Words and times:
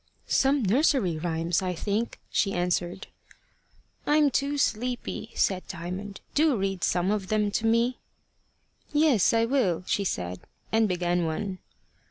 "Some 0.25 0.63
nursery 0.63 1.19
rhymes, 1.19 1.61
I 1.61 1.75
think," 1.75 2.19
she 2.31 2.53
answered. 2.53 3.05
"I'm 4.07 4.31
too 4.31 4.57
sleepy," 4.57 5.29
said 5.35 5.67
Diamond. 5.67 6.21
"Do 6.33 6.57
read 6.57 6.83
some 6.83 7.11
of 7.11 7.27
them 7.27 7.51
to 7.51 7.67
me." 7.67 7.99
"Yes, 8.91 9.31
I 9.31 9.45
will," 9.45 9.83
she 9.85 10.03
said, 10.03 10.39
and 10.71 10.89
began 10.89 11.27
one. 11.27 11.59